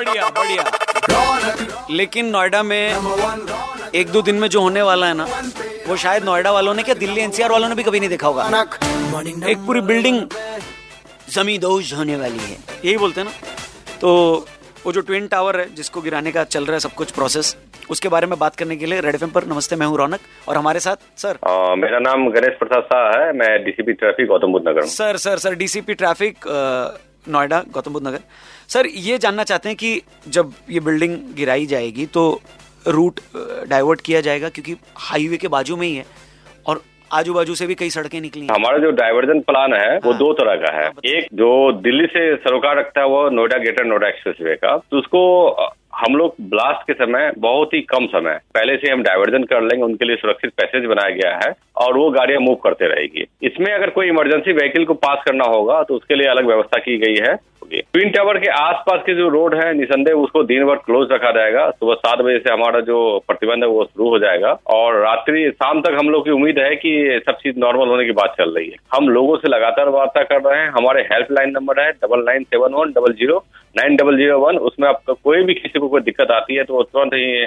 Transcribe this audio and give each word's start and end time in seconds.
बढ़िया 0.00 0.28
बढ़िया। 0.36 1.86
लेकिन 1.90 2.26
नोएडा 2.30 2.62
में 2.62 3.90
एक 3.94 4.10
दो 4.10 4.22
दिन 4.22 4.36
में 4.36 4.48
जो 4.48 4.60
होने 4.60 4.82
वाला 4.82 5.06
है 5.06 5.14
ना 5.14 5.26
वो 5.88 5.96
शायद 5.96 6.24
नोएडा 6.24 6.52
वालों 6.52 6.74
ने 6.74 6.82
क्या 6.82 6.94
दिल्ली 6.94 7.20
एनसीआर 7.20 7.52
वालों 7.52 7.68
ने 7.68 7.74
भी 7.74 7.82
कभी 7.82 8.00
नहीं 8.00 8.10
देखा 8.10 8.26
होगा? 8.26 8.44
एक 9.50 9.58
पूरी 9.66 9.80
बिल्डिंग 9.90 10.20
जमींदोज 11.30 11.92
होने 11.92 12.16
वाली 12.16 12.38
है। 12.40 12.56
यही 12.84 12.96
बोलते 12.96 13.20
हैं 13.20 13.28
ना? 13.28 13.34
तो 14.00 14.46
वो 14.86 14.92
जो 14.92 15.00
ट्विन 15.00 15.26
टावर 15.28 15.60
है 15.60 15.66
जिसको 15.74 16.00
गिराने 16.00 16.32
का 16.32 16.44
चल 16.46 16.64
रहा 16.64 16.74
है 16.74 16.80
सब 16.80 16.94
कुछ 16.94 17.10
प्रोसेस 17.10 17.56
उसके 17.90 18.08
बारे 18.08 18.26
में 18.26 18.38
बात 18.38 18.56
करने 18.56 18.76
के 18.76 18.86
लिए 18.86 19.00
रेड 19.00 19.14
एफ़ 19.14 19.24
पर 19.34 19.46
नमस्ते 19.46 19.76
मैं 19.76 19.86
हूँ 19.86 19.98
रौनक 19.98 20.20
और 20.48 20.56
हमारे 20.56 20.80
साथ 20.80 20.96
सर 21.16 21.38
आ, 21.46 21.74
मेरा 21.74 21.98
नाम 21.98 22.28
गणेश 22.30 22.56
प्रसाद 22.58 22.82
शाह 22.92 23.10
है 23.18 23.32
मैं 23.38 23.52
DCP 23.64 23.92
traffic 23.92 24.26
Gautam 24.28 24.52
Buddh 24.52 24.66
Nagar 24.68 24.86
sir 24.96 25.16
sir 25.26 25.38
sir 25.38 25.54
DCP 25.54 25.94
traffic 25.94 26.46
Noida 27.26 27.62
Gautam 27.72 27.92
Buddh 27.92 28.06
Nagar. 28.06 28.20
Sir 28.68 28.86
ये 28.86 29.18
जानना 29.18 29.44
चाहते 29.44 29.68
हैं 29.68 29.76
कि 29.76 30.00
जब 30.28 30.52
ये 30.70 30.80
बिल्डिंग 30.80 31.16
गिराई 31.36 31.66
जाएगी 31.66 32.06
तो 32.06 32.40
रूट 32.88 33.20
डाइवर्ट 33.68 34.00
किया 34.00 34.20
जाएगा 34.20 34.48
क्योंकि 34.48 34.76
हाईवे 34.98 35.36
के 35.36 35.48
बाजू 35.48 35.76
में 35.76 35.86
ही 35.86 35.94
है 35.94 36.04
और 36.66 36.82
आजू 37.10 37.34
बाजू 37.34 37.54
से 37.54 37.66
भी 37.66 37.74
कई 37.74 37.90
सड़कें 37.90 38.20
निकली 38.20 38.46
हमारा 38.46 38.78
जो 38.78 38.90
डाइवर्जन 38.96 39.40
प्लान 39.40 39.74
है 39.74 39.96
वो 39.96 40.10
हाँ। 40.10 40.18
दो 40.18 40.32
तरह 40.32 40.54
का 40.56 40.72
है। 40.72 40.84
हाँ, 40.84 40.92
एक 41.06 41.28
जो 41.34 41.50
दिल्ली 41.82 42.06
से 42.06 42.34
सरोकार 42.38 42.78
रखता 42.78 43.00
है 43.00 43.06
वो 43.06 43.28
Noida 43.30 43.58
greater 43.58 43.84
Noida 43.84 44.08
express 44.08 44.36
way 44.42 44.54
का। 44.56 44.76
तो 44.90 44.98
उसको 44.98 45.22
हम 46.00 46.16
लोग 46.16 46.34
ब्लास्ट 46.50 46.86
के 46.86 46.92
समय 46.94 47.30
बहुत 47.38 47.74
ही 47.74 47.80
कम 47.90 48.06
समय, 48.08 48.38
पहले 48.54 48.76
से 48.76 48.92
हम 48.92 49.02
डाइवर्जन 49.02 49.42
कर 49.44 49.62
लेंगे, 49.62 49.84
उनके 49.84 50.06
लिए 50.06 50.16
सुरक्षित 50.16 50.52
पैसेज 50.52 50.84
बनाया 50.86 51.14
गया 51.16 51.34
है 51.36 51.52
और 51.76 51.96
वो 51.98 52.08
गाड़ियाँ 52.10 52.40
मूव 52.40 52.54
करते 52.64 52.88
रहेगी। 52.88 53.26
इसमें 53.42 53.72
अगर 53.74 53.90
कोई 53.90 54.08
इमरजेंसी 54.08 54.52
व्हीकल 54.52 54.84
को 54.84 54.94
पास 54.96 55.22
करना 55.26 55.44
होगा 55.48 55.82
तो 55.82 55.94
उसके 55.94 56.14
लिए 56.14 56.28
अलग 56.28 56.46
व्यवस्था 56.46 56.78
की 56.80 56.98
गई 56.98 57.16
है। 57.20 57.38
ट्विन 57.72 58.08
टावर 58.10 58.38
के 58.38 58.48
आसपास 58.50 59.00
के 59.06 59.14
जो 59.14 59.28
रोड 59.28 59.54
है, 59.54 59.72
निसंदेह 59.78 60.14
उसको 60.16 60.42
दिन 60.44 60.64
भर 60.66 60.76
क्लोज 60.76 61.08
रखा 61.12 61.30
जाएगा। 61.30 61.68
सुबह 61.70 61.94
सात 61.96 62.18
बजे 62.18 62.38
से 62.38 62.52
हमारा 62.52 62.80
जो 62.80 62.96
प्रतिबंध 63.28 63.64
है, 63.64 63.68
वो 63.68 63.84
शुरू 63.84 64.08
हो 64.08 64.18
जाएगा। 64.18 64.50
और 64.68 64.98
रात्रि, 65.00 65.50
शाम 65.52 65.80
तक 65.80 65.96
हम 65.98 66.08
लोग 66.10 66.24
की 66.24 66.30
उम्मीद 66.30 66.58
है 66.58 66.74
कि 66.76 67.20
सब 67.26 67.36
चीज़ 67.42 67.58
नॉर्मल 67.58 67.88
होने 67.88 68.04
की 68.04 68.12
बात 68.12 68.34
चल 68.38 68.54
रही 68.56 68.68
है। 68.68 68.76
हम 68.94 69.08
लोगों 69.08 69.36
से 69.36 69.48
लगातार 69.48 69.88
वार्ता 69.88 70.22
कर 70.24 70.40
रहे 70.42 70.60
हैं। 70.60 70.70
हमारे 70.70 71.02
हेल्पलाइन 71.12 71.50
नंबर 71.50 71.80
है 71.80 71.90
double 71.94 72.24
nine 72.24 72.44
seven 72.44 72.74
one 72.74 72.92
double 72.92 73.12
zero 73.14 73.42
nine 73.74 73.96
double 73.96 74.16
zero 74.16 74.38
one 74.38 74.56
उसमें 74.60 74.88
आपका 74.88 75.12
कोई 75.24 75.42
भी 75.44 75.54
किसी 75.54 75.78
को 75.78 75.88
कोई 75.90 76.00
दिक्कत 76.00 76.30
आती 76.30 76.54
है 76.54 76.64
तो 76.64 76.82
तुरंत 76.84 77.14
ही 77.14 77.46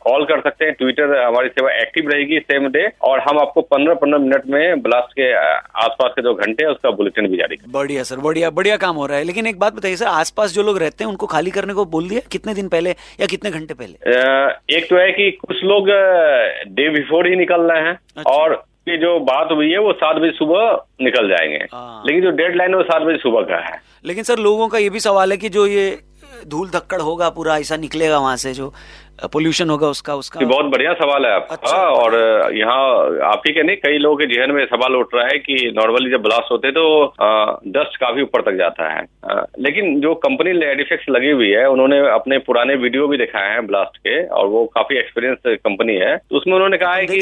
कॉल 0.00 0.24
कर 0.24 0.40
सकते 0.40 0.64
हैं। 0.64 0.74
ट्विटर 0.74 1.16
हमारी 1.18 1.48
सेवा 1.48 1.72
एक्टिव 1.72 2.10
रहेगी 2.10 2.38
सेम 2.40 2.66
डे 2.68 2.86
और 3.02 3.20
हम 3.20 3.38
आपको 3.38 3.60
पंद्रह 3.70 3.94
पंद्रह 3.96 4.18
मिनट 4.20 4.46
में 4.46 4.82
ब्लास्ट 4.82 5.12
के 5.12 5.32
आसपास 5.32 6.12
के 6.12 6.22
जो 6.22 6.34
घंटे 6.36 6.64
है 6.64 6.70
उसका 6.70 6.90
बुलेटिन 6.92 7.26
भी 7.26 7.36
जारी 7.36 7.58
बढ़िया 7.70 8.02
सर 8.02 8.20
बढ़िया 8.20 8.50
बढ़िया 8.52 8.76
काम 8.78 8.96
हो 8.96 9.06
रहा 9.06 9.18
है। 9.18 9.24
लेकिन 9.24 9.46
एक 9.46 9.58
बात 9.58 9.74
बताइए 9.74 9.96
सर 9.96 10.06
आसपास 10.06 10.54
जो 10.54 10.62
लोग 10.62 10.78
रहते 10.78 11.04
हैं 11.04 11.10
उनको 11.10 11.26
खाली 11.26 11.50
करने 11.50 11.74
को 11.74 11.84
बोल 11.88 12.08
दिया? 12.08 12.20
कितने 12.32 12.54
दिन 12.54 12.68
पहले 12.68 12.90
या 13.20 13.26
कितने 13.26 13.50
घंटे 13.50 13.74
पहले? 13.74 14.76
एक 14.76 14.88
तो 14.90 14.96
है 14.96 15.10
कि 15.12 15.30
कुछ 15.40 15.64
लोग 15.64 15.88
डे 16.70 16.88
बिफोर 16.90 17.28
ही 17.28 17.36
निकल 17.36 17.70
रहे 17.70 17.82
हैं 17.82 17.92
अच्छा। 17.92 18.30
और 18.32 18.54
की 18.88 18.96
जो 18.98 19.18
बात 19.22 19.48
हुई 19.52 19.70
है 19.70 19.78
वो 19.78 19.92
सात 19.94 20.16
बजे 20.16 20.30
सुबह 20.30 20.62
निकल 21.02 21.28
जाएँगे। 21.28 21.56
हाँ। 21.72 22.02
लेकिन 22.06 22.22
जो 22.22 22.30
डेड 22.36 22.56
लाइन 22.56 22.70
है 22.70 22.76
वो 22.76 22.82
सात 22.82 23.02
बजे 23.02 23.18
सुबह 23.18 23.42
का 23.42 23.56
है। 23.64 23.80
लेकिन 24.04 24.24
सर 24.24 24.38
लोगों 24.38 24.68
का 24.68 24.78
ये 24.78 24.90
भी 24.90 25.00
सवाल 25.00 25.30
है 25.30 25.36
कि 25.36 25.48
जो 25.48 25.66
ये 25.66 25.90
धूल 26.48 26.68
धक्कड़ 26.70 27.00
होगा 27.02 27.28
पूरा 27.30 27.56
ऐसा 27.58 27.76
निकलेगा 27.78 28.18
वहाँ 28.18 28.36
से 28.38 28.52
जो 28.54 28.72
पोल्यूशन 29.32 29.70
होगा 29.70 29.88
उसका 29.88 30.14
उसका। 30.16 30.40
बहुत 30.40 30.66
बढ़िया 30.66 30.92
सवाल 30.94 31.24
है 31.26 31.32
आपका। 31.32 31.54
अच्छा, 31.54 31.76
और 31.76 32.54
यहाँ 32.54 32.76
आप 33.30 33.42
ही 33.46 33.52
के 33.54 33.62
नहीं 33.62 33.76
कई 33.76 33.98
लोगों 33.98 34.16
के 34.16 34.26
जहन 34.26 34.50
में 34.50 34.64
सवाल 34.66 34.96
उठ 34.96 35.14
रहा 35.14 35.24
है 35.26 35.38
कि 35.38 35.72
नॉर्मली 35.76 36.10
जब 36.10 36.22
ब्लास्ट 36.22 36.52
होते 36.52 36.70
तो 36.70 36.84
डस्ट 37.68 37.96
काफ़ी 37.96 38.22
ऊपर 38.22 38.42
तक 38.42 38.56
जाता 38.58 38.88
है। 38.92 39.04
आ, 39.24 39.42
लेकिन 39.58 40.00
जो 40.00 40.14
कंपनी 40.22 40.52
लेडिफेक्स 40.52 41.08
लगी 41.10 41.30
हुई 41.30 41.50
है 41.50 41.66
उन्होंने 41.70 41.98
अपने 42.10 42.38
पुराने 42.48 42.74
वीडियो 42.76 43.08
भी 43.08 43.18
दिखाए 43.18 43.50
हैं 43.50 43.66
ब्लास्ट 43.66 43.96
के 43.98 44.22
और 44.26 44.46
वो 44.46 44.64
काफ़ी 44.74 44.98
एक्सपीरियंस 44.98 45.58
कंपनी 45.64 45.96
है। 45.96 46.16
तो 46.16 46.36
उसमें 46.36 46.54
उन्होंने 46.54 46.78
कहा 46.78 46.94
है 46.94 47.06
कि 47.06 47.20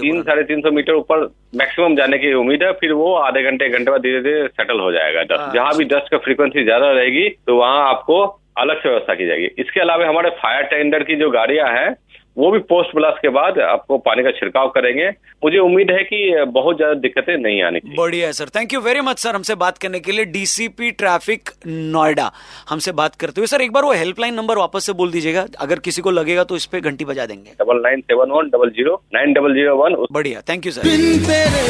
तीन 0.00 0.22
साढ़े 0.22 0.42
तीन 0.44 0.60
सौ 0.60 0.70
मीटर 0.70 0.94
ऊपर 0.94 1.28
मैक्सिमम 1.56 1.96
जाने 1.96 2.18
की 2.18 2.32
उम्मीद 2.34 2.62
है 2.62 2.72
फिर 2.80 2.92
वो 2.94 3.14
आधे 3.16 3.42
घंटे 3.42 3.68
घंटे 3.68 3.90
बाद 3.90 4.00
धीरे 4.02 4.20
धीरे 4.22 4.46
सेटल 4.48 4.80
हो 4.80 4.92
जाएगा 4.92 5.22
डस्ट 5.22 5.40
हाँ, 5.40 5.52
जहाँ 5.54 5.76
भी 5.76 5.84
डस्ट 5.84 5.94
अच्छा। 5.96 6.16
का 6.16 6.24
फ्रीक्वेंसी 6.24 6.64
ज़्यादा 6.64 6.90
रहेगी 6.92 7.28
तो 7.46 7.56
वहाँ 7.56 7.88
आपको 7.88 8.24
अलग 8.60 8.82
से 8.82 8.88
व्यवस्था 8.88 9.14
की 9.14 9.26
जाएगी। 9.26 9.48
इसके 9.58 9.80
अलावा 9.80 10.08
हमारे 10.08 10.30
फायर 10.38 10.62
टेंडर 10.66 11.02
की 11.04 11.16
जो 11.16 11.30
गाड़ियाँ 11.30 11.68
हैं 11.72 11.90
वो 12.36 12.50
भी 12.50 12.58
पोस्ट 12.70 12.94
ब्लास्ट 12.96 13.18
के 13.22 13.28
बाद 13.28 13.58
आपको 13.60 13.96
पानी 14.00 14.22
का 14.22 14.30
छिड़काव 14.30 14.68
करेंगे। 14.74 15.08
मुझे 15.44 15.58
उम्मीद 15.58 15.90
है 15.90 16.02
कि 16.04 16.18
बहुत 16.48 16.76
ज़्यादा 16.76 16.94
दिक्कतें 16.96 17.36
नहीं 17.36 17.62
आनी 17.62 17.80
चाहिए। 17.80 17.96
बढ़िया 17.96 18.26
है 18.26 18.32
sir. 18.32 18.48
Thank 18.56 18.72
you 18.72 18.80
very 18.80 19.00
much 19.00 19.18
sir 19.18 19.34
हमसे 19.34 19.54
बात 19.54 19.78
करने 19.78 20.00
के 20.00 20.12
लिए। 20.12 20.24
डीसीपी 20.26 20.90
ट्रैफ़िक 20.92 21.50
नोएडा 21.66 22.30
हमसे 22.70 22.92
बात 22.92 23.14
करते 23.16 23.40
हुए। 23.40 23.46
सर 23.46 23.62
एक 23.62 23.72
बार 23.72 23.84
वो 23.84 23.92
हेल्पलाइन 23.94 24.34
नंबर 24.34 24.58
वापस 24.58 24.86
से 24.86 24.92
बोल 24.92 25.10
दीजिएगा। 25.12 25.44
अगर 25.60 25.78
किसी 25.80 26.02
को 26.02 26.10
लगेगा 26.12 26.44
तो 26.44 26.56
इस 26.56 26.66
पे 26.66 26.80
घंटी 26.82 27.04
बजा 27.04 27.26
देंगे। 27.26 27.50
Double 27.60 27.82
nine 27.82 28.00
seven 28.02 28.30
one 28.30 28.50
double 28.50 28.70
zero 28.70 28.94
nine 29.14 29.32
double 29.32 29.54
zero 29.54 29.76
one 29.76 29.96
बढ़िया 30.12 30.40
थैंक 30.50 30.66
यू 30.66 30.72
सर 30.72 30.82
बिन 30.82 31.18
तेरे, 31.26 31.66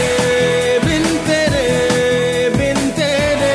बिन 0.85 1.05
तेरे, 1.29 1.65
बिन 2.59 2.79
तेरे, 3.01 3.55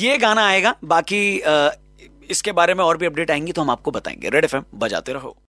ये 0.00 0.16
गाना 0.18 0.46
आएगा, 0.46 0.74
बाकी 0.84 1.20
इसके 2.30 2.52
बारे 2.52 2.74
में 2.74 2.84
और 2.84 2.96
भी 2.96 3.06
अपडेट 3.06 3.30
आएँगी 3.30 3.52
तो 3.52 3.62
हम 3.62 3.70
आपको 3.70 3.90
बताएँगे। 3.90 4.28
रेड 4.28 4.44
एफएम 4.44 4.64
बजाते 4.74 5.12
रहो। 5.12 5.36